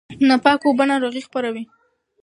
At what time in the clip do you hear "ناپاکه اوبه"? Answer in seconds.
0.27-0.83